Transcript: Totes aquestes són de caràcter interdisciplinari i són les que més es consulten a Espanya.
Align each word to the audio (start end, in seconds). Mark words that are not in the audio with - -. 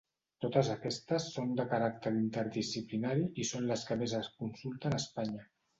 Totes 0.45 0.69
aquestes 0.75 1.27
són 1.33 1.51
de 1.61 1.67
caràcter 1.75 2.15
interdisciplinari 2.23 3.29
i 3.45 3.49
són 3.53 3.73
les 3.75 3.87
que 3.91 4.03
més 4.03 4.19
es 4.25 4.35
consulten 4.43 5.01
a 5.01 5.07
Espanya. 5.07 5.51